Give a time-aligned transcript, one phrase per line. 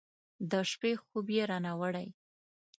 [0.51, 2.07] د شپې خوب یې رانه وړی